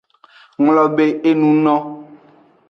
[0.63, 1.75] Nglobe enu hunu.